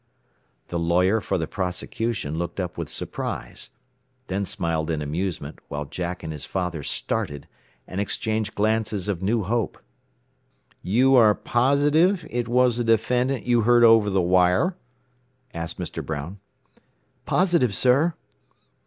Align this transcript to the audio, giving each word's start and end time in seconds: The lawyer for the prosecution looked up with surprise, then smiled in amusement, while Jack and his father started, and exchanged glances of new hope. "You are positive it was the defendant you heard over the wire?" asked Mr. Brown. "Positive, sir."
The 0.69 0.79
lawyer 0.79 1.21
for 1.21 1.37
the 1.37 1.45
prosecution 1.45 2.39
looked 2.39 2.59
up 2.59 2.75
with 2.75 2.89
surprise, 2.89 3.69
then 4.29 4.45
smiled 4.45 4.89
in 4.89 4.99
amusement, 4.99 5.59
while 5.67 5.85
Jack 5.85 6.23
and 6.23 6.33
his 6.33 6.43
father 6.43 6.81
started, 6.81 7.47
and 7.87 8.01
exchanged 8.01 8.55
glances 8.55 9.07
of 9.07 9.21
new 9.21 9.43
hope. 9.43 9.77
"You 10.81 11.13
are 11.13 11.35
positive 11.35 12.25
it 12.31 12.47
was 12.47 12.77
the 12.77 12.83
defendant 12.83 13.45
you 13.45 13.61
heard 13.61 13.83
over 13.83 14.09
the 14.09 14.23
wire?" 14.23 14.75
asked 15.53 15.77
Mr. 15.77 16.03
Brown. 16.03 16.39
"Positive, 17.27 17.75
sir." 17.75 18.15